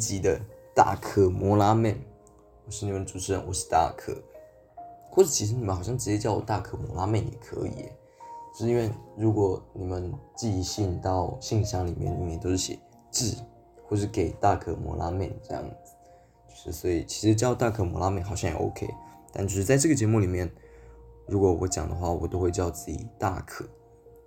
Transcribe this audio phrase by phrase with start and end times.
[0.00, 0.40] 级的
[0.74, 1.94] 大可摩拉妹，
[2.66, 4.16] 我是你们主持人，我是大可，
[5.10, 7.84] 或者其实你们好像直接叫我大可摩拉妹也可以，
[8.54, 12.78] 就是因为如果你们寄信到信箱里面，里面都是写
[13.10, 13.36] 致
[13.86, 15.92] 或是给大可摩拉妹这样子，
[16.48, 18.88] 就是所以其实叫大可摩拉妹好像也 OK，
[19.32, 20.50] 但就是在这个节目里面，
[21.26, 23.68] 如果我讲的话，我都会叫自己大可，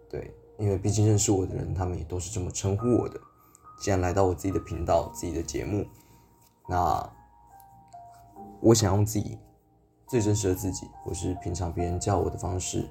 [0.07, 0.31] 对。
[0.59, 3.20] 因为毕竟认识我的人，他们也都是这么称呼我的。
[3.80, 5.86] 既然来到我自己的频道、自己的节目，
[6.68, 7.12] 那
[8.62, 9.38] 我想用自己
[10.08, 12.88] 最真实的自己，或是平常别人叫我的方式，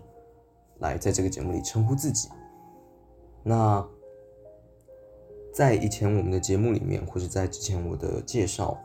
[0.79, 2.29] 来在这个节目里称呼自己。
[3.43, 3.87] 那
[5.53, 8.79] 在以前我们的节目里面，或者在之前我的介绍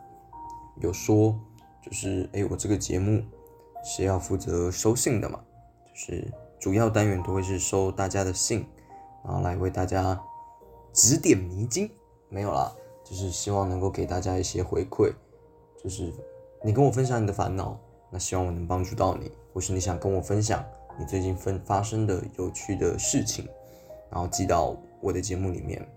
[0.80, 1.38] 有说，
[1.82, 3.22] 就是哎，我这个节目
[3.84, 5.40] 是要负责收信的嘛，
[5.86, 6.32] 就是。
[6.60, 8.66] 主要单元都会是收大家的信，
[9.24, 10.20] 然后来为大家
[10.98, 11.88] 指点迷津。
[12.28, 15.12] 没有啦，就是希望能够给大家一些回馈，
[15.80, 16.12] 就是
[16.60, 17.78] 你跟我分享你的烦恼，
[18.10, 20.64] 那希望我能帮助到你；或是你想跟我分享
[20.98, 23.48] 你最近分发生的有趣的事情，
[24.10, 25.88] 然后寄到我的节目里面。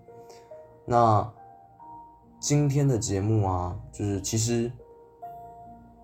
[0.86, 1.28] 那
[2.38, 4.70] 今天的节目啊，就是其实，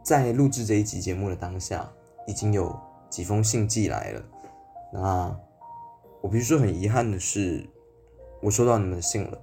[0.03, 1.89] 在录制这一集节目的当下，
[2.27, 2.77] 已经有
[3.09, 4.23] 几封信寄来了。
[4.93, 5.41] 那
[6.21, 7.65] 我必须说很遗憾的是，
[8.41, 9.39] 我收到你们的信了，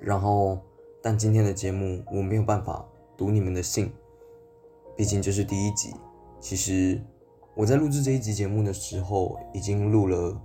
[0.00, 0.58] 然后
[1.02, 2.84] 但今天的节目我没有办法
[3.16, 3.92] 读你们的信，
[4.96, 5.94] 毕竟这是第一集。
[6.40, 7.00] 其实
[7.54, 10.40] 我在录制这一集节目的时候，已经录了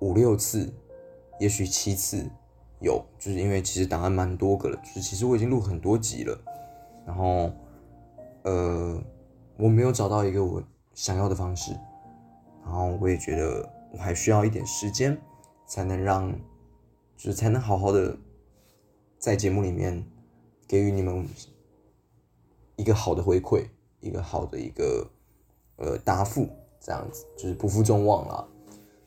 [0.00, 0.70] 五六次，
[1.40, 2.28] 也许七次
[2.80, 6.38] 有，就是因为其实档案蛮多个了，就是其实我已经录很多集了，
[7.06, 7.50] 然后
[8.42, 9.02] 呃
[9.56, 10.62] 我没有找到一个我
[10.92, 11.72] 想要的方式。
[12.64, 15.18] 然后我也觉得我还需要一点时间，
[15.72, 16.30] 才能让，
[17.16, 18.14] 就是才能好好的
[19.18, 20.04] 在节目里面
[20.68, 21.26] 给予你们
[22.76, 23.64] 一个好的回馈，
[24.00, 25.10] 一个好的一个
[25.76, 26.46] 呃答复，
[26.78, 28.46] 这样子就是不负众望了。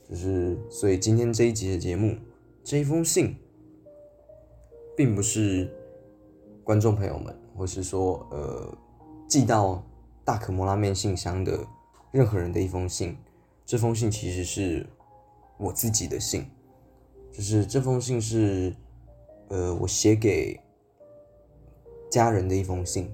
[0.09, 2.18] 就是所以今天这一集的节目，
[2.64, 3.38] 这一封信，
[4.97, 5.72] 并不是
[6.64, 8.76] 观众朋友们，或是说呃
[9.28, 9.84] 寄到
[10.24, 11.64] 大可摩拉面信箱的
[12.09, 13.16] 任何人的一封信。
[13.68, 14.88] 这封信其实是
[15.58, 16.47] 我自己的信，
[17.35, 18.73] 就是这封信是，
[19.50, 20.57] 呃，我写给
[22.09, 23.12] 家人的一封信。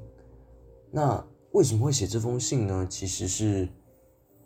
[0.92, 2.86] 那为什么会写这封信呢？
[2.88, 3.68] 其实是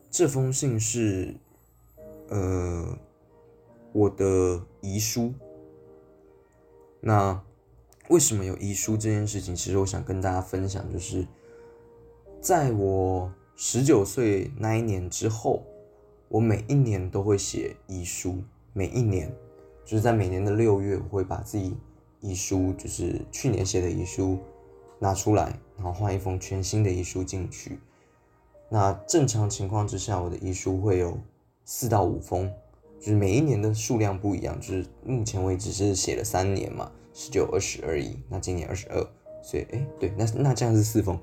[0.10, 1.36] 这封信是，
[2.30, 2.98] 呃，
[3.92, 5.34] 我的遗书。
[7.02, 7.44] 那
[8.08, 9.54] 为什么有遗书这件事情？
[9.54, 11.28] 其实我想跟大家分享，就是
[12.40, 15.64] 在我十九岁那一年之后。
[16.28, 18.42] 我每一年都会写遗书，
[18.74, 19.32] 每一年
[19.86, 21.78] 就是在每年的六月，我会把自己
[22.20, 24.40] 遗书，就是去年写的遗书
[25.00, 27.80] 拿出来，然后换一封全新的遗书进去。
[28.68, 31.18] 那正常情况之下，我的遗书会有
[31.66, 32.52] 四到五封，
[33.00, 34.60] 就是每一年的数量不一样。
[34.60, 38.20] 就是目前为止是写了三年嘛，十九、二十而已。
[38.28, 39.08] 那今年二十二，
[39.44, 41.20] 所以哎，对，那那这样是四封，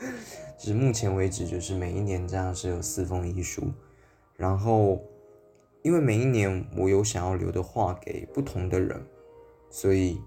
[0.56, 3.70] 就是目前为止就是每一年这样是有四封遗书。
[4.36, 5.00] 然后，
[5.86, 9.06] 因为每一年我有想要留的话给不同的人，
[9.70, 10.20] 所以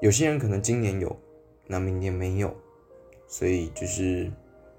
[0.00, 1.14] 有些人可能今年有，
[1.66, 2.56] 那明年没有，
[3.26, 4.32] 所以就是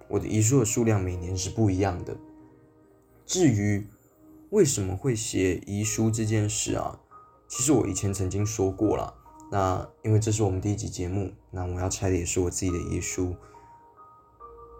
[0.07, 2.18] 我的遗书的数量每年是不一样的。
[3.28, 3.85] 至于
[4.50, 7.00] 为什么会写遗书这件事啊，
[7.47, 9.13] 其实我以前曾经说过了。
[9.51, 13.36] 那因为这是我们第一集节目，那我要拆的也是我自己的遗书，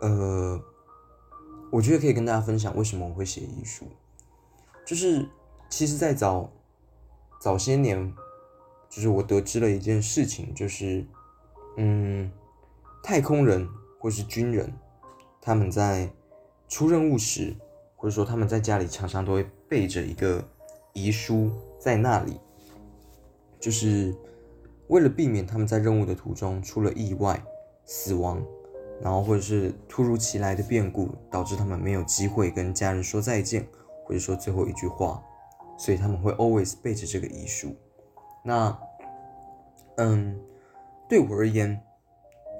[0.02, 0.60] 呃。
[1.72, 3.86] 我觉得可以跟大家分享为什么我会写遗书，
[4.90, 5.24] 就是
[5.70, 6.52] 其实，在早
[7.40, 8.12] 早些年，
[8.90, 11.06] 就是我得知了一件事情，就是
[11.78, 12.32] 嗯，
[13.04, 13.70] 太空人
[14.00, 14.74] 或是军人，
[15.40, 16.12] 他们在
[16.68, 17.56] 出任务时，
[17.96, 20.44] 或者说他们在家里常常都会备着一个
[20.94, 22.40] 遗书在那里，
[23.60, 24.12] 就是
[24.88, 27.40] 为了避免他们在任务的途中出了意外
[27.86, 28.44] 死亡。
[29.04, 33.68] 然后或者是突如其来的变故导致他们没有机会跟家人说再见，
[34.10, 35.24] 或者说最后一句话，
[35.78, 37.76] 所以他们会 always 背着这个遗书。
[38.44, 38.76] 那，
[39.98, 40.36] 嗯，
[41.08, 41.80] 对我而言，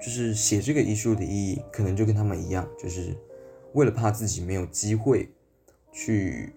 [0.00, 3.16] 就是写这个遗书的意义，可能就跟他们一样，就是
[3.72, 5.28] 为了怕自己没有机会
[5.90, 6.54] 去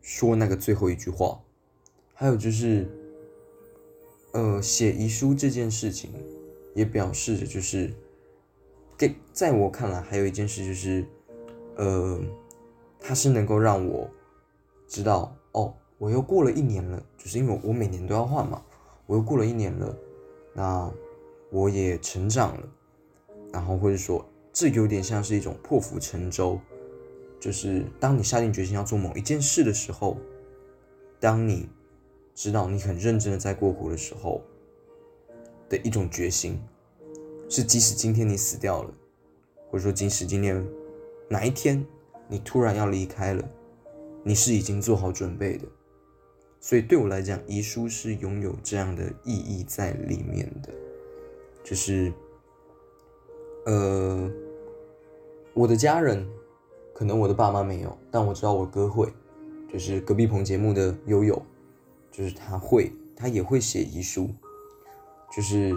[0.00, 1.42] 说那个最后一句话。
[2.14, 2.88] 还有就是，
[4.34, 6.12] 呃，写遗书这件事情，
[6.76, 7.92] 也表示着就是。
[8.98, 11.04] 给在我看来，还有一件事就是，
[11.76, 12.18] 呃，
[13.06, 14.10] 它是能够让我
[14.88, 18.60] 知道，哦，我又过了一年了，就是因为我每年都要换嘛，
[19.06, 19.96] 我又过了一年了，
[20.52, 20.92] 那
[21.50, 22.68] 我也成长了，
[23.52, 26.58] 然后或者说，这有点像是一种破釜沉舟，
[27.38, 30.16] 就是当你下定决心要做某一件事的时候，
[31.20, 31.68] 当你
[32.34, 34.42] 知道你很认真的在过活的时候
[35.68, 36.60] 的一种决心，
[37.48, 38.90] 是即使今天你死掉了，
[39.70, 40.66] 或者说即使今天
[41.28, 41.86] 哪一天
[42.28, 43.42] 你突然要离开了，
[44.22, 45.66] 你是已经做好准备的。
[46.58, 50.72] 所以对我来讲，遗书是拥有这样的意义在里面的，
[51.62, 52.12] 就是，
[53.66, 54.28] 呃，
[55.54, 56.26] 我的家人，
[56.92, 59.12] 可能我的爸妈没有，但我知道我哥会，
[59.72, 61.40] 就是隔壁棚节目的悠悠，
[62.10, 64.28] 就是他会，他也会写遗书，
[65.30, 65.72] 就是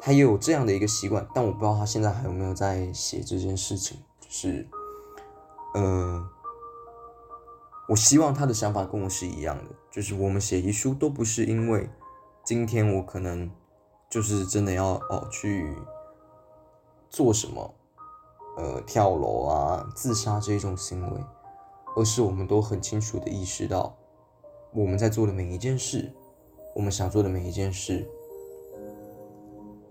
[0.00, 4.66] 他也有这样的一个习惯，但我不知道他现在还有没有在写这件事情，就是，
[5.74, 6.30] 呃。
[7.88, 11.90] 我希望他的想法跟我是一样的，就是我们写遗书都不是因为
[12.44, 13.50] 今天我可能
[14.08, 15.74] 就是真的要哦去
[17.08, 17.74] 做什么，
[18.56, 21.20] 呃跳楼啊自杀这一种行为，
[21.96, 23.96] 而是我们都很清楚的意识到
[24.72, 26.12] 我们在做的每一件事，
[26.76, 28.08] 我们想做的每一件事，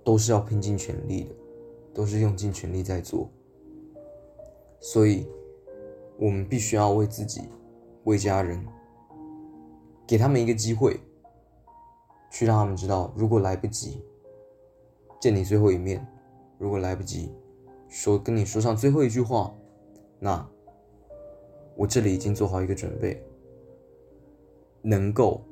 [0.05, 1.35] 都是要拼尽全力的，
[1.93, 3.29] 都是用尽全力在做，
[4.79, 5.27] 所以
[6.19, 7.49] 我们必须要为自己。
[8.05, 8.65] 为家人，
[10.07, 10.99] 给他们一个机会，
[12.31, 14.03] 去让他们知道，如果来不及
[15.19, 16.07] 见你最后一面，
[16.57, 17.31] 如果来不及
[17.87, 19.53] 说跟你说上最后一句话，
[20.17, 20.49] 那
[21.75, 23.21] 我这里已经做好一个准备，
[24.81, 25.43] 能够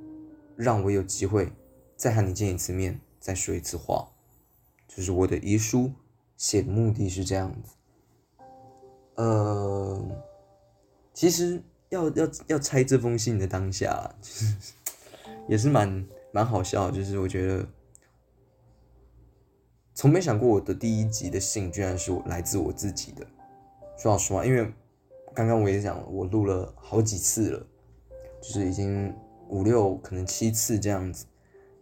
[0.56, 1.52] 让我有机会
[1.96, 4.10] 再和你见一次面，再说一次话，
[4.88, 5.92] 就是我的遗书
[6.38, 7.76] 写的目的是这样子。
[9.16, 10.02] 呃，
[11.18, 11.64] 其实。
[11.90, 14.56] 要要要拆这封信的当下，就是
[15.48, 16.92] 也是蛮蛮好笑。
[16.92, 17.66] 就是我觉得，
[19.96, 23.26] 从没想过我的第一集的信居然是来自我自己的。
[23.98, 24.70] 说老实话，因为
[25.34, 27.66] 刚刚我也讲了，我录了好几次了，
[28.42, 29.16] 就是已经
[29.48, 31.26] 五六可能七次这样子，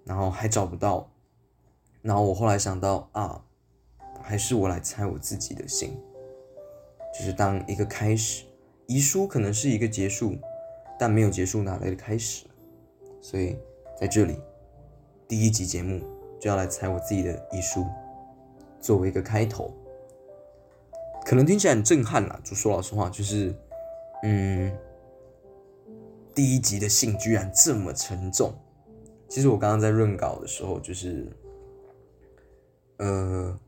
[0.03, 1.09] 然后还找不到。
[2.03, 3.43] 然后我后来想到啊，
[4.21, 5.99] 还是我来猜我自己的信，
[7.11, 8.45] 就是当一个开始。
[8.87, 10.35] 遗书可能是一个结束，
[10.99, 12.45] 但没有结束哪来的开始？
[13.19, 13.57] 所以
[13.99, 14.39] 在这里，
[15.27, 15.99] 第一集节目
[16.39, 17.85] 就要来猜我自己的遗书，
[18.79, 19.73] 作为一个开头，
[21.25, 22.39] 可能听起来很震撼啦。
[22.43, 23.55] 就说老实话，就是，
[24.23, 24.71] 嗯，
[26.35, 28.53] 第一集的信居然这么沉重。
[29.27, 31.27] 其实我刚刚在润稿的时候，就是，
[32.97, 33.59] 呃。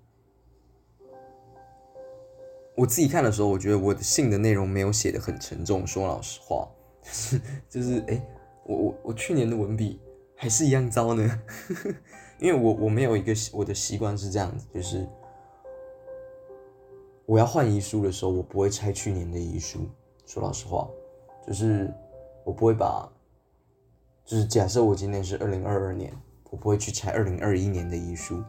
[2.77, 5.85] 我自己看的时候，我觉得我的信的内容没有写的很沉重。
[5.85, 6.69] 说老实话，
[7.01, 8.24] 就是就是哎，
[8.65, 10.00] 我我我去年的文笔
[10.35, 11.41] 还是一样糟呢。
[12.38, 15.09] 因为我我没有一个我的习惯是这样子，就是
[17.25, 19.80] 我要换遗书的时候，我不会拆去年的遗书。
[20.28, 20.87] 说老实话，
[21.47, 21.92] 就是
[22.44, 23.11] 我不会把，
[24.23, 26.13] 就是假设我今年是二零二二年，
[26.52, 28.44] 我不会去拆二零二一年的遗书，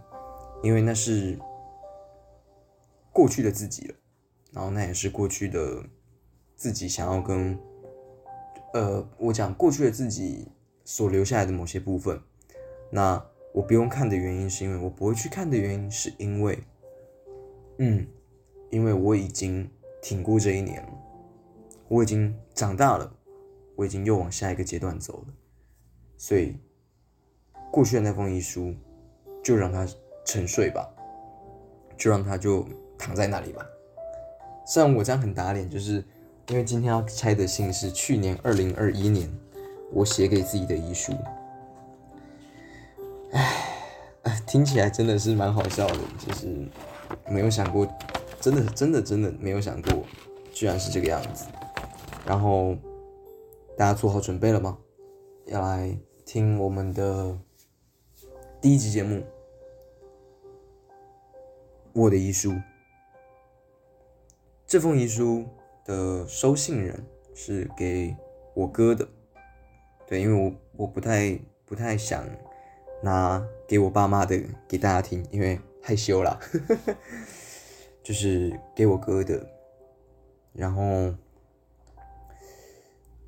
[0.63, 1.39] 因为那是
[3.11, 3.95] 过去的自己了。
[4.53, 5.85] 然后那也是过去的
[6.57, 7.59] 自己想要跟，
[8.73, 10.49] 呃，我讲过去的自己
[10.85, 12.21] 所留下来的某些部分。
[12.91, 16.59] 那我不用看的原因，是因为我不会去看的原因，是因为，
[17.79, 18.07] 嗯，
[18.71, 20.89] 因为我已经挺过这一年了，
[21.89, 23.15] 我已经长大了，
[23.77, 25.35] 我已经又往下一个阶段走了，
[26.17, 26.57] 所以
[27.71, 28.75] 过去的那封遗书
[29.43, 29.87] 就让它
[30.25, 30.89] 沉睡吧，
[31.97, 33.67] 就让它就躺在那里吧。
[34.69, 36.05] 虽然我这样很打脸，就是
[36.49, 39.27] 因为今天要拆的信是去年二零二一年
[39.91, 41.15] 我写给自己的遗书。
[43.33, 46.69] 唉，听起来真的是蛮好笑的，就是
[47.31, 47.89] 没有想过，
[48.43, 50.05] 真的真的真的没有想过，
[50.53, 51.47] 居然是这个样子。
[52.27, 52.77] 然后
[53.75, 54.77] 大家做好准备了吗？
[55.47, 57.35] 要来听我们的
[58.61, 59.25] 第一集节目，
[61.95, 62.53] 我的遗书。
[64.69, 65.49] 这封遗书
[65.83, 67.03] 的收信人
[67.35, 68.15] 是给
[68.55, 69.09] 我哥的，
[70.07, 72.23] 对，因为我我不太不太想
[73.03, 76.39] 拿给我爸妈的给大家听，因为害羞啦，
[78.05, 79.49] 就是给我哥的。
[80.53, 81.15] 然后，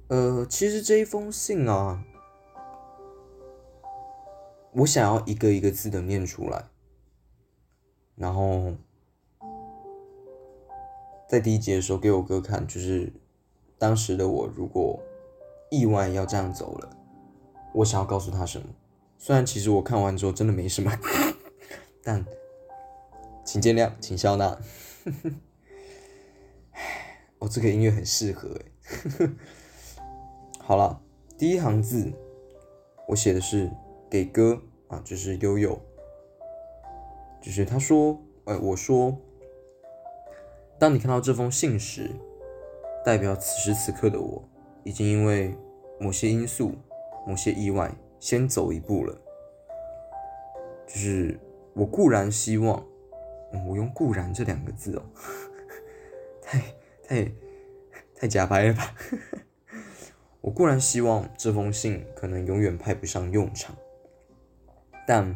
[0.09, 2.04] 呃，其实这一封信啊，
[4.73, 6.66] 我想要一个一个字的念出来，
[8.14, 8.75] 然后。
[11.30, 13.12] 在第一节的时候给我哥看，就是
[13.78, 15.00] 当时的我，如果
[15.70, 16.90] 意外要这样走了，
[17.72, 18.66] 我想要告诉他什么？
[19.16, 20.90] 虽然其实我看完之后真的没什么，
[22.02, 22.26] 但
[23.44, 24.58] 请见谅，请笑纳。
[27.38, 28.64] 哦，这个音乐很适合哎。
[30.58, 31.00] 好了，
[31.38, 32.12] 第一行字
[33.06, 33.70] 我写的是
[34.10, 35.80] 给哥啊，就是悠悠，
[37.40, 39.16] 就是他说，呃，我说，
[40.80, 42.10] 当你看到这封信时，
[43.04, 44.42] 代表此时此刻的我
[44.82, 45.54] 已经因为
[46.00, 46.72] 某些因素、
[47.26, 47.92] 某些意外。
[48.18, 49.18] 先走一步了，
[50.87, 51.40] 就是
[51.72, 52.84] 我固然希望，
[53.66, 55.02] 我用“固然”这两个字哦，
[56.42, 56.60] 太
[57.02, 57.32] 太
[58.14, 58.94] 太假白了吧？
[60.42, 63.75] 我固然希望这封信可能永远派不上用场，
[65.06, 65.34] 但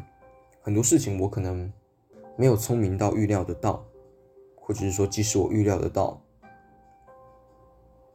[0.60, 1.72] 很多事情我可能
[2.36, 3.82] 没有聪明到预料得到，
[4.66, 6.18] 或者是说，即使我预料得到，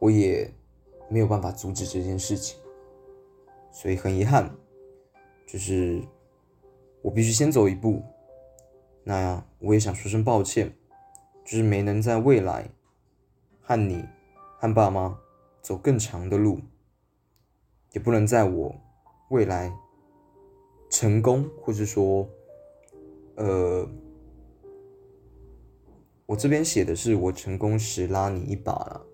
[0.00, 0.52] 我也
[1.08, 2.58] 没有办法阻止这件事情。
[3.70, 4.52] 所以很遗憾，
[5.46, 6.02] 就是
[7.02, 8.02] 我必须先走一步。
[9.04, 10.76] 那我也想说声抱歉，
[11.44, 12.68] 就是没能在未来
[13.60, 14.04] 和你、
[14.58, 15.20] 和爸妈
[15.62, 16.60] 走更长的路，
[17.92, 18.74] 也不能在我
[19.30, 19.72] 未来
[20.90, 22.28] 成功，或者说，
[23.36, 23.88] 呃，
[26.30, 29.04] 我这边写的是我成功时拉你一把了，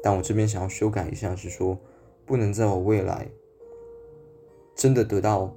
[0.00, 1.76] 但我这边想要修改一下，是说
[2.24, 3.26] 不能在我未来。
[4.76, 5.52] 真的得到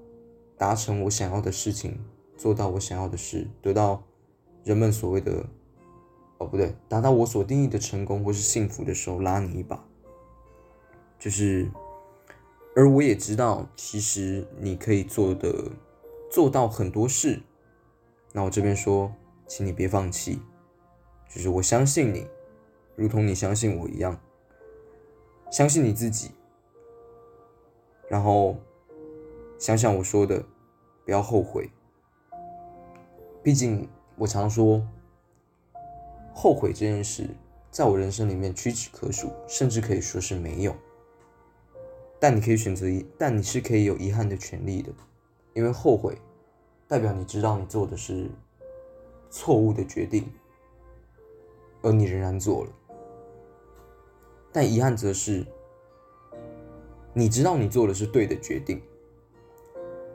[0.58, 2.00] 达成我想要的事情，
[2.36, 4.04] 做到我想要的事，得到
[4.64, 5.46] 人们所谓的
[6.40, 9.86] 哦不对，达到我所定义的成功或是幸福的时候，拉你一把。
[11.20, 11.70] 就是，
[12.76, 15.72] 而我也知道，其实你可以做的
[16.32, 17.40] 做到很多事。
[18.32, 19.14] 那我这边说，
[19.46, 20.40] 请你别放弃，
[21.30, 22.28] 就是我相信你，
[22.96, 24.20] 如同你相信我一样，
[25.52, 26.32] 相信你自己，
[28.10, 28.58] 然后。
[29.60, 30.44] 想想我说的，
[31.06, 31.70] 不要后悔。
[33.42, 33.88] 毕竟
[34.18, 34.86] 我常说，
[36.34, 37.30] 后悔这件事
[37.72, 40.76] 在我人生里面屈指可数，甚至可以说是没有。
[42.20, 44.92] 但你可以选择遗，但你是可以有遗憾的权利的，
[45.54, 46.18] 因为后悔
[46.86, 48.30] 代表你知道你做的是
[49.30, 50.30] 错误的决定，
[51.84, 52.72] 而你仍然做了。
[54.52, 55.46] 但遗憾则是，
[57.14, 58.82] 你知道你做的是对的决定。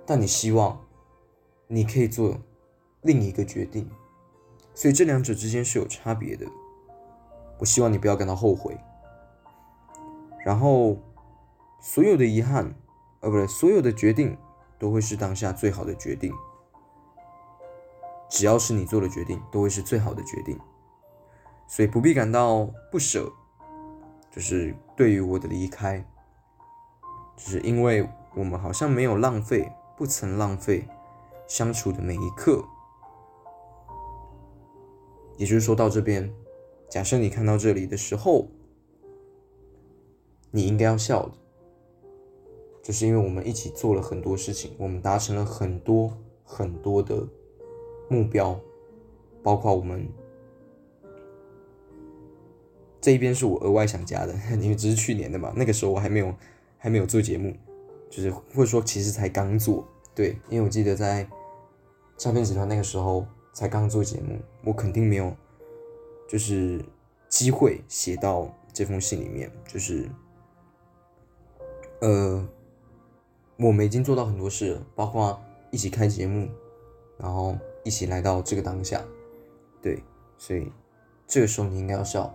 [0.05, 0.81] 但你希望，
[1.67, 2.37] 你可以做
[3.03, 3.89] 另一个决定，
[4.75, 6.47] 所以这两者之间是有差别的。
[7.59, 8.77] 我希望你不要感到后悔。
[10.45, 10.97] 然后，
[11.81, 12.75] 所有的遗憾，
[13.21, 14.39] 呃，不对，所有的决定
[14.79, 16.33] 都会是当下最好的决定。
[18.31, 20.59] 只要是你做的决定，都会是最好的决定。
[21.69, 23.31] 所以不必感到不舍，
[24.31, 26.05] 就是对于我的离开，
[27.37, 29.71] 就是因为我们好像没有浪费。
[29.97, 30.87] 不曾浪费
[31.49, 32.65] 相处的每一刻，
[35.37, 36.33] 也就是说，到这边，
[36.89, 38.47] 假设你看到这里的时候，
[40.53, 41.33] 你应该要笑的，
[42.81, 47.27] 就是因为我们一起做了很多事情，我们达成了很多很多的
[48.09, 48.57] 目标，
[49.43, 50.09] 包括我们
[53.01, 56.35] 这一边是我额外想加的， 因为这是去年的嘛，那个时候我还没有
[56.77, 57.55] 还没有做节目。
[58.11, 61.29] 就是或者说，其实才刚做，对，因为我记得在
[62.17, 65.37] 诈骗集团那个时候才刚做节目，我肯定没有
[66.27, 66.83] 就是
[67.29, 70.09] 机会写到这封信里面，就是
[72.01, 72.49] 呃，
[73.59, 75.39] 我们已经做到很多事了，包括
[75.71, 76.49] 一起开节目，
[77.19, 79.05] 然后一起来到这个当下，
[79.83, 80.03] 对，
[80.39, 80.73] 所以
[81.27, 82.35] 这个时候你应该要笑，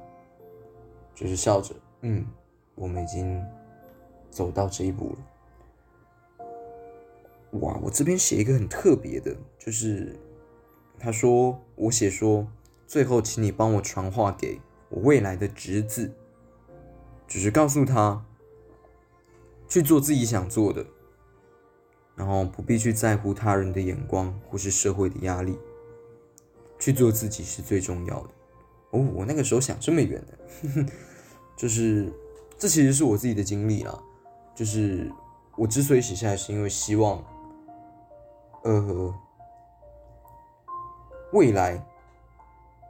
[1.15, 2.25] 就是笑着，嗯，
[2.75, 3.43] 我们已经
[4.29, 5.17] 走到这一步了。
[7.59, 10.19] 哇，我这边写一个很特别的，就是
[10.97, 12.47] 他说我写说，
[12.87, 16.11] 最后请你帮我传话给我未来的侄子，
[17.27, 18.25] 只是告诉他
[19.67, 20.83] 去做自己想做的，
[22.15, 25.57] 然后不必去在乎他人的眼光或是社会的压力，
[26.79, 28.29] 去做自己是最重要的。
[28.93, 30.85] 哦，我那个时候想这么远的，
[31.57, 32.11] 就是
[32.57, 33.99] 这其实是我自己的经历啦，
[34.55, 35.11] 就是
[35.57, 37.21] 我之所以写下来，是因为希望。
[38.63, 39.13] 呃，
[41.33, 41.85] 未来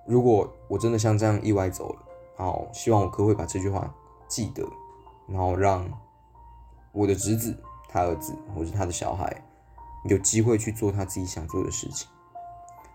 [0.06, 2.00] 如果我真的像这样意外走了，
[2.38, 3.92] 然后希望我哥会把这句话
[4.28, 4.64] 记得，
[5.28, 5.84] 然后让
[6.92, 7.58] 我的侄子、
[7.90, 9.44] 他儿子或者他的小孩
[10.06, 12.08] 有机会去做他自己想做的事情。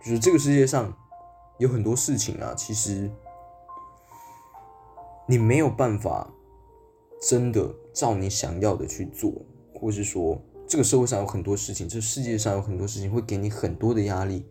[0.01, 0.97] 就是这个世界上
[1.59, 3.11] 有很多事情啊，其实
[5.27, 6.33] 你没有办法
[7.21, 9.33] 真的照你想要的去做，
[9.75, 14.47] 或是说这个社会上有很多事情，这世界上有很多事情会给你很多的压力，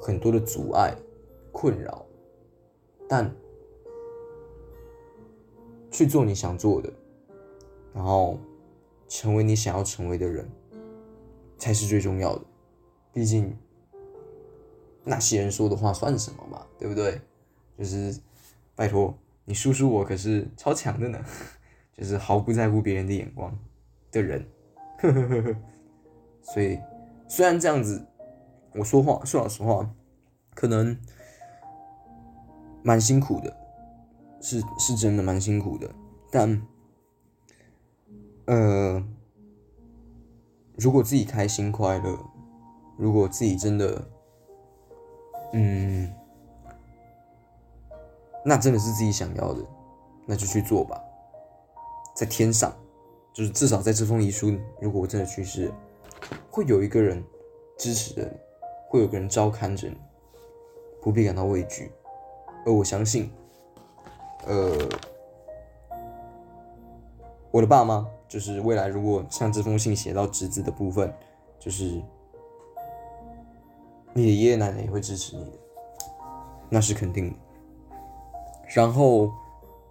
[0.00, 0.96] 很多的阻碍、
[1.52, 2.06] 困扰，
[3.08, 3.34] 但
[5.90, 6.90] 去做你想做的，
[7.92, 8.38] 然后
[9.06, 10.50] 成为你想要成为的人，
[11.58, 12.42] 才是最重要的。
[13.12, 13.54] 毕竟
[15.04, 17.20] 那些人说的话算什么嘛，对不对？
[17.78, 18.16] 就是
[18.76, 21.18] 拜托你叔叔我可是超强的呢，
[21.96, 23.56] 就是毫不在乎别人的眼光
[24.10, 24.46] 的人。
[24.98, 25.56] 呵呵呵呵，
[26.42, 26.78] 所以
[27.26, 28.06] 虽然这样子，
[28.74, 29.90] 我说话说老实话，
[30.54, 30.96] 可能
[32.84, 33.56] 蛮辛苦的，
[34.40, 35.90] 是是真的蛮辛苦的。
[36.30, 36.62] 但，
[38.44, 39.04] 呃，
[40.76, 42.16] 如果自己开心快乐，
[42.96, 44.08] 如果自己真的，
[45.52, 46.12] 嗯，
[48.44, 49.64] 那真的是自己想要的，
[50.26, 51.02] 那就去做吧，
[52.14, 52.74] 在天上。
[53.34, 55.72] 就是至少在这封遗书，如果我真的去世，
[56.50, 57.24] 会有一个人
[57.78, 58.30] 支持着你，
[58.90, 59.96] 会有个人照看着你，
[61.00, 61.90] 不必感到畏惧。
[62.66, 63.32] 而我相信，
[64.46, 64.76] 呃，
[67.50, 71.10] 我的爸妈，就是未来如果像这封信写到侄子的部分，
[71.58, 72.02] 就是
[74.14, 75.58] 你的爷爷奶奶也会支持你的，
[76.68, 77.36] 那是肯定的。
[78.74, 79.32] 然后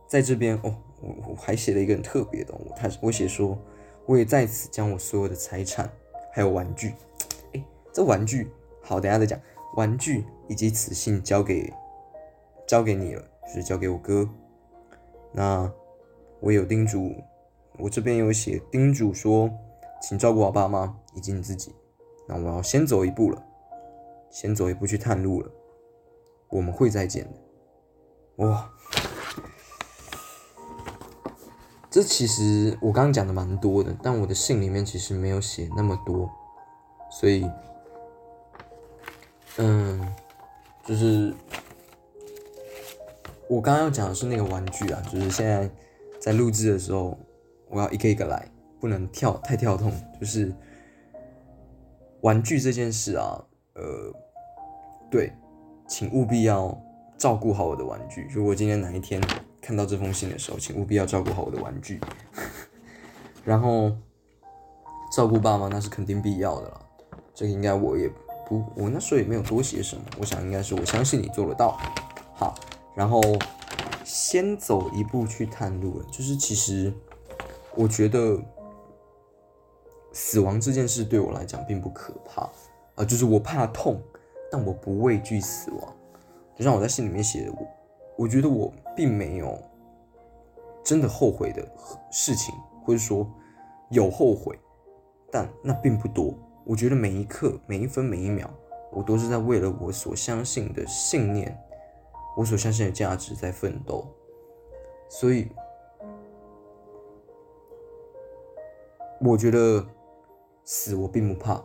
[0.07, 0.75] 在这边哦。
[1.03, 3.57] 我我还写了一个很特别的，我他我写说，
[4.05, 5.91] 我也在此将我所有的财产
[6.31, 6.93] 还有玩具，
[7.53, 8.51] 哎，这玩具
[8.83, 9.41] 好，等下再讲，
[9.77, 11.73] 玩具以及此信交给
[12.67, 14.29] 交给你了，就是交给我哥。
[15.31, 15.67] 那
[16.39, 17.15] 我有叮嘱，
[17.79, 19.49] 我这边有写叮嘱说，
[20.03, 21.73] 请照顾好爸妈以及你自己。
[22.27, 23.43] 那我要先走一步了，
[24.31, 25.51] 先走一步去探路了，
[26.49, 27.39] 我们会再见的。
[28.37, 28.71] 哇！
[31.89, 36.31] 这其实我刚刚讲的蛮多的，但我的信里面其实没有写那么多，
[37.11, 37.45] 所以，
[39.57, 40.15] 嗯，
[40.85, 41.33] 就是
[43.49, 45.69] 我刚刚要讲的是那个玩具啊，就是现在
[46.21, 47.19] 在录制的时候，
[47.67, 49.91] 我要一个一个来，不能跳太跳动。
[50.17, 50.55] 就是
[52.21, 54.13] 玩具这件事啊，呃，
[55.11, 55.31] 对，
[55.87, 56.75] 请务必要
[57.17, 58.27] 照顾好我的玩具。
[58.31, 59.21] 如果今天哪一天。
[59.63, 62.01] 看到这封信的时候，请务必要照顾好我的玩具，
[63.45, 63.91] 然后
[65.15, 66.81] 照顾爸妈那是肯定必要的了。
[67.35, 68.11] 这个应该我也
[68.47, 70.01] 不，我那时候也没有多写什么。
[70.19, 71.77] 我想应该是我相信你做得到。
[72.33, 72.55] 好，
[72.95, 73.21] 然后
[74.03, 76.05] 先走一步去探路了。
[76.11, 76.91] 就是其实
[77.75, 78.41] 我觉得
[80.11, 82.49] 死亡这件事对我来讲并不可怕
[82.95, 84.01] 啊，就是我怕痛，
[84.51, 85.95] 但我不畏惧死亡。
[86.55, 87.67] 就像我在信里面写的我。
[88.17, 89.57] 我觉得我并没有
[90.83, 91.67] 真的后悔的
[92.11, 92.53] 事情，
[92.85, 93.27] 或者说
[93.89, 94.59] 有后悔，
[95.31, 96.35] 但那并不多。
[96.63, 98.47] 我觉得每一刻、每一分、每一秒，
[98.91, 101.57] 我都是在为了我所相信的信念、
[102.37, 104.05] 我所相信的价值在奋斗。
[105.09, 105.49] 所以，
[109.19, 109.83] 我觉得
[110.63, 111.63] 死我并不怕。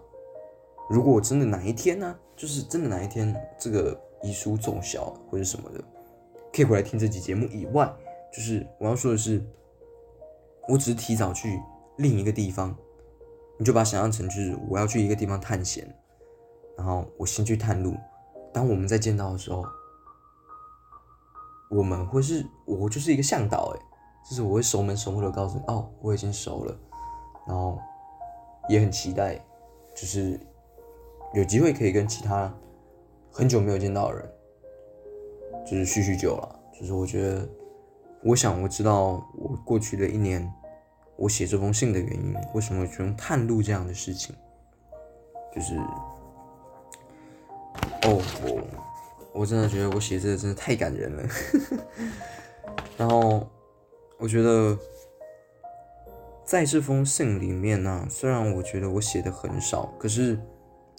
[0.88, 5.83] 如果我真的哪一天呢，就是真的哪一天这个遗书奏效或者什么的。
[6.53, 7.92] 可以回来听这集节目以外，
[8.33, 9.44] 就是我要说的是，
[10.68, 11.61] 我只是提早去
[11.96, 12.75] 另一个地方，
[13.59, 15.87] 你就把它想象成就是我要去一个地方探险，
[16.77, 17.94] 然后我先去探路。
[18.55, 19.64] 当我们再见到的时候，
[21.70, 23.81] 我们会是我就是一个向导，哎，
[24.31, 26.75] 就是我会熟门熟路的告诉你，哦，我已经熟了，
[27.46, 27.79] 然后
[28.70, 29.35] 也很期待，
[29.94, 30.40] 就是
[31.34, 32.52] 有机会可以跟其他
[33.30, 34.32] 很久没有见到的人。
[35.68, 37.48] 就是叙叙旧了，就是我觉得，
[38.22, 40.48] 我想我知道我过去的一年，
[41.16, 44.32] 我写这封信的原因，为什么会用探路这样的事情，
[45.52, 45.76] 就是，
[48.04, 51.28] 哦，我我真的觉得我写这个真的太感人了，
[52.96, 53.44] 然后
[54.18, 54.78] 我觉得，
[56.44, 60.38] 在这封信里面呢，虽然我觉得我写的很少，可是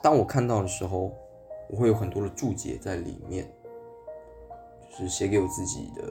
[0.01, 1.12] 当我看到的时候，
[1.69, 3.51] 我会有很多的注解在里面。
[4.89, 6.01] 就是写给我自己的，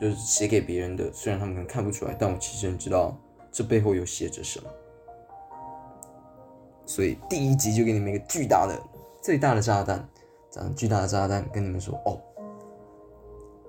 [0.00, 1.12] 就是写给别人的。
[1.12, 3.16] 虽然他们可能看不出来，但我其实很知道
[3.52, 4.68] 这背后有写着什么。
[6.84, 8.76] 所以第一集就给你们一个巨大的、
[9.22, 10.04] 最大的炸弹，
[10.50, 12.18] 这样巨大的炸弹跟你们说：哦，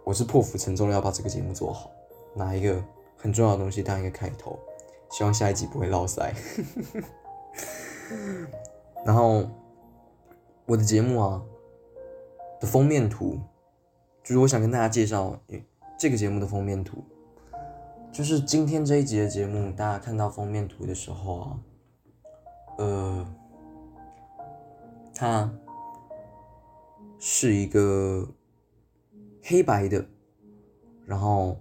[0.03, 1.91] 我是破釜沉舟的要把这个节目做好，
[2.33, 2.83] 拿一个
[3.15, 4.57] 很重要的东西当一个开头，
[5.11, 6.33] 希望下一集不会落塞。
[9.07, 9.49] 然后
[10.65, 11.41] 我的节目啊
[12.59, 13.39] 的封面图。
[14.21, 15.39] 就是我想跟大家介绍
[15.97, 17.01] 这个节目的封面图，
[18.11, 21.59] 就是今天这一集的节目，大家看到封面图的时候啊，
[22.77, 23.25] 呃，
[25.15, 25.49] 它
[27.17, 28.27] 是一个
[29.41, 30.05] 黑白的，
[31.05, 31.57] 然后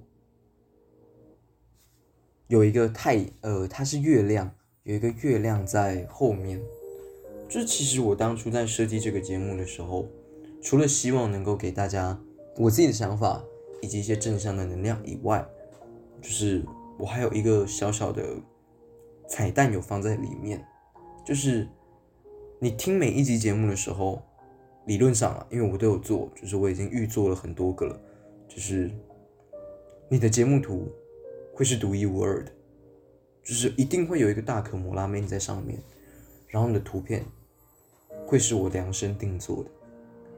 [2.48, 4.50] 有一个太呃，它是月亮，
[4.82, 6.60] 有一个月亮在后面。
[7.48, 10.08] 就是其实我当初在设计这个节目的时候，
[10.60, 12.20] 除了希望能够给大家
[12.56, 13.42] 我自己的想法
[13.80, 15.46] 以及一些正向的能量以外，
[16.20, 16.64] 就是
[16.98, 18.24] 我还有一个小小的
[19.28, 20.64] 彩蛋有放在里面，
[21.24, 21.68] 就是
[22.58, 24.22] 你听每一集节目的时候，
[24.86, 28.00] 理论上啊，因为我都有做，就是我已经预做了很多个了，
[28.48, 28.90] 就是
[30.08, 30.88] 你的节目图
[31.54, 32.52] 会是独一无二的，
[33.44, 35.78] 就是一定会有一个大可摩拉妹在上面，
[36.56, 37.22] 然后你的图片。
[38.24, 39.70] 会是我量身定做的，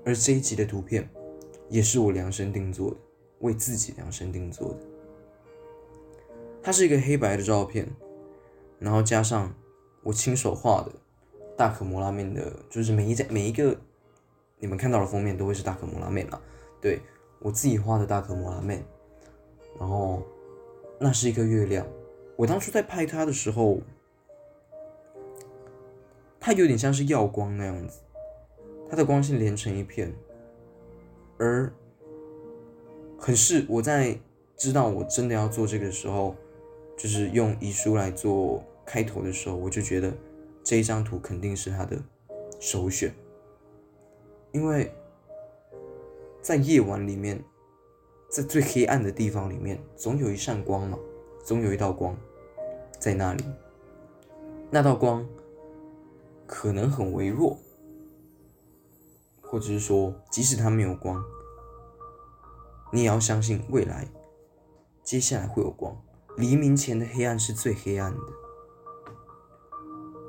[0.04, 1.08] 而这一集的图片
[1.70, 2.96] 也是我量身定做的，
[3.38, 4.78] 为自己量身定做的。
[6.62, 7.88] 它是一个黑白的照片，
[8.78, 9.54] 然后加上
[10.02, 10.92] 我亲手画的
[11.56, 13.74] 大可摩拉面的，就是每一每一个
[14.58, 16.38] 你们看到的封面都会是大可摩拉面啦。
[16.82, 17.00] 对
[17.38, 18.84] 我自己画的大可摩拉面，
[19.78, 20.22] 然后
[21.00, 21.86] 那是一个月亮。
[22.36, 23.80] 我当初在拍它的时候。
[26.48, 28.00] 它有点像是耀光那样子，
[28.88, 30.10] 它的光线连成一片，
[31.36, 31.70] 而
[33.18, 34.18] 很是我在
[34.56, 36.34] 知道我真的要做这个时候，
[36.96, 40.10] 就是用遗书来做开头的时候，我就觉得
[40.64, 41.98] 这一张图肯定是他的
[42.58, 43.14] 首选，
[44.52, 44.90] 因为
[46.40, 47.44] 在夜晚里面，
[48.30, 50.98] 在最黑暗的地方里面，总有一扇光嘛，
[51.44, 52.16] 总有一道光
[52.98, 53.44] 在那里，
[54.70, 55.22] 那道光。
[56.48, 57.58] 可能很微弱，
[59.42, 61.22] 或者是说，即使它没有光，
[62.90, 64.08] 你也要相信未来，
[65.04, 65.94] 接下来会有光。
[66.38, 68.20] 黎明前的黑暗是最黑暗的。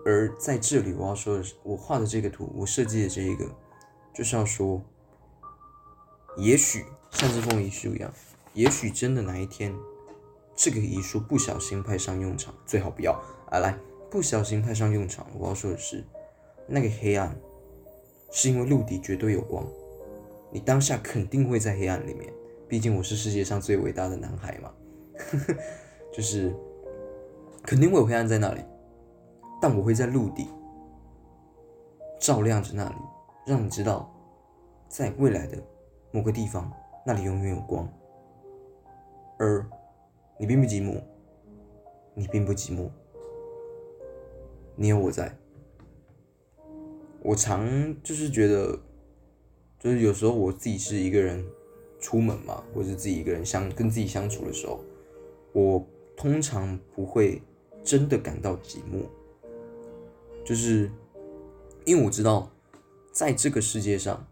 [0.06, 3.46] 而在这里，我要说的是，我画的这个图，我设计的这一个，
[4.14, 4.82] 就是要说，
[6.36, 8.12] 也许像这封遗书一样，
[8.54, 9.74] 也许真的哪一天，
[10.54, 13.14] 这个遗书不小心派上用场，最好不要
[13.50, 13.78] 啊来。
[14.10, 15.28] 不小心派上用场。
[15.38, 16.04] 我要说的是，
[16.68, 17.36] 那个黑暗
[18.32, 19.66] 是因为陆地绝对有光，
[20.52, 22.34] 你当下肯定会在黑暗里面。
[22.68, 24.72] 毕竟我是世界上最伟大的男孩嘛，
[26.14, 26.56] 就是
[27.64, 28.62] 肯定会有黑暗在那里，
[29.60, 30.48] 但我会在陆地
[32.20, 32.96] 照亮着那里，
[33.48, 34.14] 让你知道，
[34.88, 35.58] 在未来的
[36.12, 36.72] 某个地方，
[37.06, 37.88] 那里永远有光。
[39.40, 39.66] 而
[40.38, 41.02] 你并不寂寞，
[42.14, 42.90] 你并不寂寞。
[44.82, 45.38] 你有我在，
[47.22, 47.68] 我常
[48.02, 48.80] 就是觉得，
[49.78, 51.46] 就是有时候我自己是一个人
[52.00, 54.80] 出门嘛，或者自己一个人相跟自己相处的时候，
[55.52, 57.42] 我通常不会
[57.84, 59.04] 真的感到寂寞，
[60.46, 60.90] 就是
[61.84, 62.50] 因为我知道，
[63.12, 64.26] 在这个世界上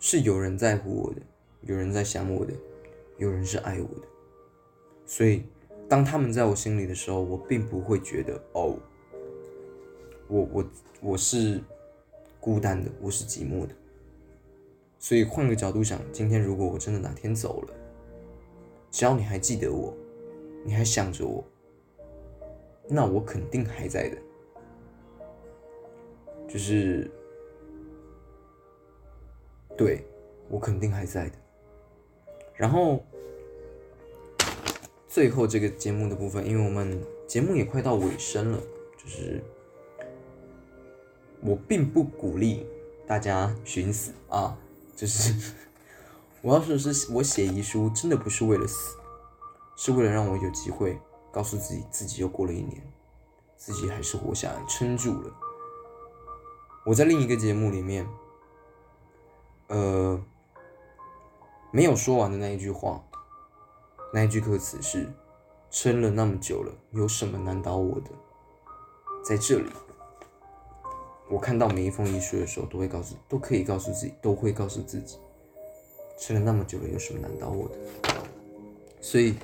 [0.00, 1.22] 是有人在乎我的，
[1.60, 2.52] 有人在想我的，
[3.18, 4.08] 有人是爱我的，
[5.04, 5.44] 所以
[5.88, 8.76] 当他们在我心里的时候，我并不会觉得哦。
[10.28, 10.64] 我我
[11.00, 11.60] 我是
[12.40, 13.74] 孤单的，我是寂寞的，
[14.98, 17.74] 所以换个角度想，今天如果我真的哪天走了，
[18.90, 19.94] 只要你还记得我，
[20.64, 21.44] 你还想着我，
[22.88, 24.18] 那我肯定还在的，
[26.48, 27.08] 就是
[29.76, 30.04] 对
[30.48, 31.36] 我肯定还在的。
[32.54, 33.04] 然后
[35.06, 38.60] 最后这个节目的部分，因为我们节目也快到尾声了，
[38.96, 39.40] 就是。
[41.46, 42.66] 我并不鼓励
[43.06, 44.58] 大家寻死啊，
[44.96, 45.54] 就是
[46.42, 48.96] 我要说的是，我写遗书真的不是为了死，
[49.76, 50.98] 是为了让我有机会
[51.30, 52.82] 告诉自己，自己又过了一年，
[53.56, 55.32] 自己还是活下来，撑住了。
[56.84, 58.04] 我在另一个节目里面，
[59.68, 60.20] 呃，
[61.70, 63.04] 没有说完的那一句话，
[64.12, 65.12] 那一句歌词是：
[65.70, 68.10] 撑了那么久了，有什么难倒我的？
[69.24, 69.70] 在这里。
[71.28, 75.16] 我看到每一封遗书的时候，都会告诉，都可以告诉自己，都会告诉自己，
[76.18, 77.74] 吃了那么久了，有什么难倒我的？
[79.00, 79.34] 所以，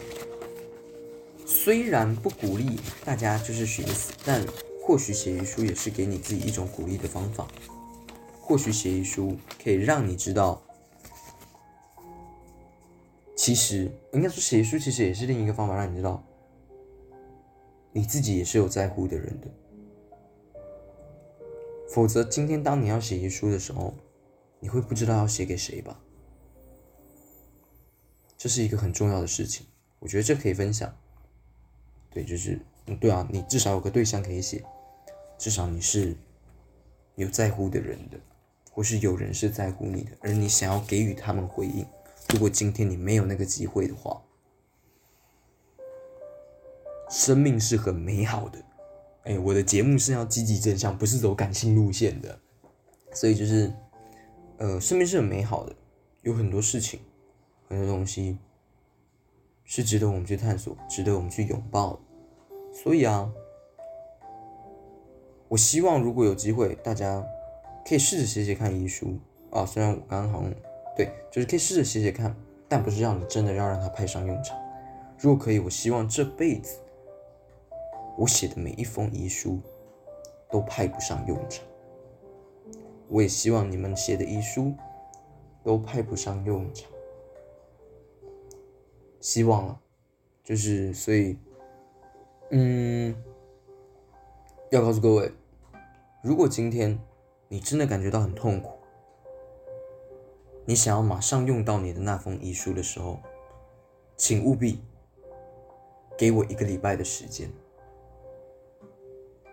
[1.44, 4.46] 虽然不鼓励大家就是寻死，但
[4.80, 7.48] 或许写遗书也是给你自己一种鼓励的方法。
[8.40, 10.62] 或许写遗书可以让你知道，
[13.34, 16.22] 其实应该说写遗书其实也是另一个方法，让你知道，
[17.92, 19.48] 你自己也是有在乎的人的。
[21.92, 23.94] 否则，今天当你要写遗书的时候，
[24.60, 26.00] 你会不知道要写给谁吧？
[28.38, 29.66] 这是一个很重要的事情，
[29.98, 30.90] 我觉得这可以分享。
[32.08, 32.58] 对，就是，
[32.98, 34.64] 对啊，你至少有个对象可以写。
[35.36, 36.16] 至少你是
[37.16, 38.18] 有在乎的人的，
[38.70, 41.84] 或是有人是在乎你的，而你想要给予他们回应。
[42.30, 44.22] 如果今天你没有那个机会的话，
[47.10, 48.64] 生命是很美好的。
[49.24, 52.36] 哎，我的节目是要积极正向，不是走感性路线的，
[53.12, 53.72] 所以就是，
[54.56, 55.72] 呃，生命是很美好的，
[56.22, 56.98] 有很多事情，
[57.68, 58.36] 很多东西
[59.64, 62.00] 是值得我们去探索，值得我们去拥抱。
[62.72, 63.30] 所以啊，
[65.46, 67.24] 我希望如果有机会，大家
[67.86, 69.16] 可以试着写写看遗书
[69.52, 69.64] 啊。
[69.64, 70.52] 虽然我刚刚好像
[70.96, 72.34] 对，就是可以试着写写看，
[72.68, 74.58] 但不是让你真的要让它派上用场。
[75.16, 76.78] 如果可以，我希望这辈子。
[78.16, 79.60] 我写的每一封遗书
[80.50, 81.64] 都派不上用场，
[83.08, 84.74] 我也希望你们写的遗书
[85.64, 86.90] 都派不上用场。
[89.20, 89.80] 希望啊，
[90.44, 91.38] 就是所以，
[92.50, 93.14] 嗯，
[94.70, 95.32] 要告诉各位，
[96.22, 96.98] 如果今天
[97.48, 98.72] 你真的感觉到很痛苦，
[100.64, 103.20] 你想要马上用到你的那封遗书的时候，
[104.16, 104.80] 请务必
[106.18, 107.48] 给我一个礼拜的时间。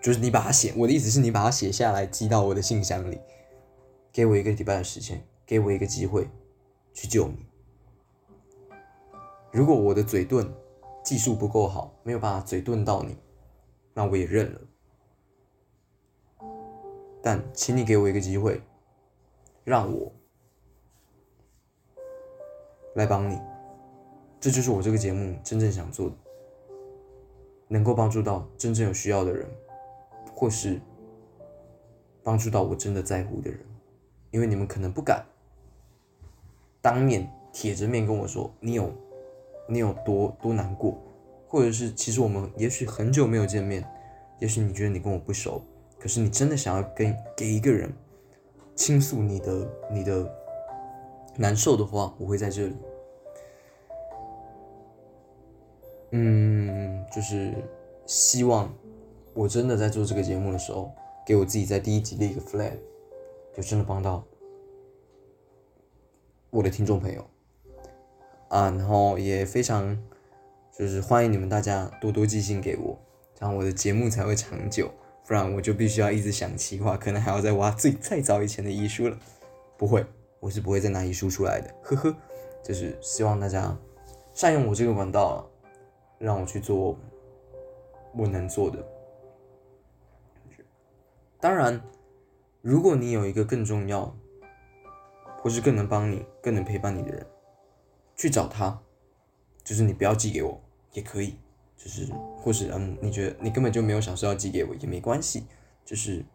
[0.01, 3.19] 就是你把它写，我的意思是你把它写下来，寄到我的信箱里，
[4.13, 6.29] 给我一个礼拜的时间，给我一个机会
[6.93, 7.45] 去救你。
[9.51, 10.47] 如果我的嘴遁
[11.03, 13.17] 技术不够好，没有办法嘴遁到你，
[13.93, 14.61] 那我也认了。
[17.21, 18.61] 但请你给我一个机会，
[19.65, 20.09] 让我
[22.95, 23.37] 来帮你，
[24.39, 26.15] 这就是我这个节目真正想做的，
[27.67, 29.45] 能够帮助到真正有需要的人。
[30.39, 30.79] 或是
[32.23, 33.59] 帮助到我真的在乎的人，
[34.31, 35.25] 因为你们可能不敢
[36.81, 38.89] 当面铁着面跟我说你有
[39.67, 40.97] 你有多多难过，
[41.45, 43.83] 或者是其实我们也许很久没有见面，
[44.39, 45.61] 也许你觉得你跟我不熟，
[45.99, 47.91] 可是你真的想要跟给一个人
[48.75, 50.25] 倾诉你的你的
[51.35, 52.75] 难受的话，我会在这里。
[56.11, 57.53] 嗯，就是
[58.05, 58.73] 希望。
[59.33, 60.91] 我真的在做这个节目的时候，
[61.25, 62.73] 给我自己在第一集立一个 flag，
[63.55, 64.23] 就真的帮到
[66.49, 67.25] 我的听众朋友
[68.49, 69.97] 啊，然后也非常
[70.77, 72.97] 就是欢迎你们大家多多寄信给我，
[73.35, 74.89] 这样我的节目才会长久，
[75.25, 79.17] 不然我就必须要一直想企划，可能还要再挖最再早以前的遗书了。
[79.77, 80.05] 不会，
[80.39, 82.15] 我是不会再拿遗书出来的，呵呵，
[82.63, 83.77] 就是希望大家
[84.33, 85.47] 善用我这个管道，
[86.17, 86.97] 让我去做
[88.13, 88.83] 我能做的。
[91.41, 91.81] 当然，
[92.61, 94.13] 如果你有一个更重要，
[95.37, 97.25] 或是更能帮你、更能陪伴你的人，
[98.15, 98.77] 去找他，
[99.63, 101.37] 就是你不要寄给我也可以，
[101.77, 105.45] 就是或是嗯，你觉得你根本就没有想说要寄给我也没关系，
[105.85, 106.25] 就是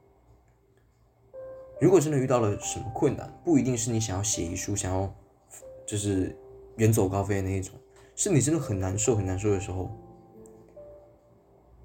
[1.82, 5.14] 如果真的遇到了什么困难，不一定是你想要写遗书、想要
[5.86, 6.34] 就是
[6.76, 7.74] 远走高飞的那一种，
[8.16, 9.90] 是你真的很难受、很难受的时候，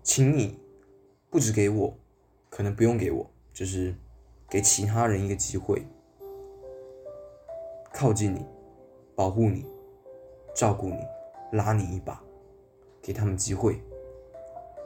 [0.01, 0.57] 请你
[1.29, 1.98] 不止给我。
[2.49, 3.93] 可能不用给我，就是
[4.49, 5.85] 给其他人一个机会，
[7.93, 8.45] 靠近你，
[9.15, 9.65] 保护你，
[10.55, 10.97] 照顾你，
[11.51, 12.21] 拉你一把，
[13.01, 13.81] 给他们机会，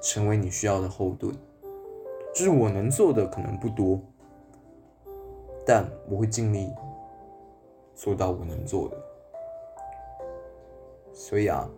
[0.01, 1.33] 成为你需要的后盾。
[2.33, 3.99] 就是我能做的可能不多，
[5.65, 6.69] 但我会尽力
[7.95, 8.97] 做到我能做的。
[11.13, 11.69] 所以啊，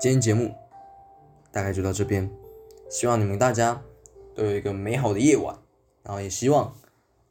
[0.00, 0.54] 今天节目
[1.50, 2.30] 大概就到这边，
[2.88, 3.82] 希望你们大家。
[4.34, 5.56] 都有一个美好的夜晚，
[6.02, 6.74] 然后也希望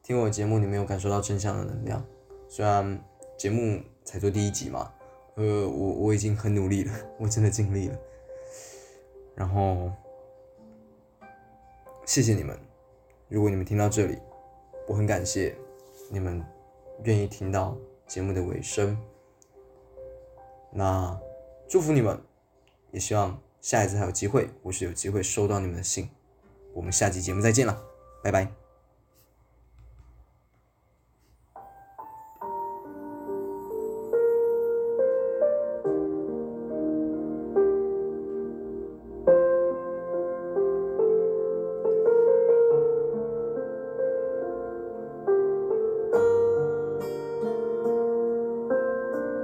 [0.04, 2.06] 听我的节目你们有感受到正向的能量。
[2.48, 3.04] 虽然
[3.38, 4.92] 节目才做第一集嘛，
[5.36, 7.98] 呃，我我已经很努力了，我真的尽力了。
[9.36, 9.92] 然后
[12.06, 12.60] 谢谢你们，
[13.30, 14.18] 如果你们听到这里，
[14.88, 15.56] 我很感谢
[16.10, 16.44] 你们
[17.04, 18.98] 愿意听到节目的尾声。
[20.74, 21.18] 那
[21.68, 22.22] 祝福你们，
[22.92, 26.10] 也希望下一次还有机会，我是有机会收到你们的信。
[26.74, 27.82] 我们下期节目再见了，
[28.24, 28.61] 拜拜。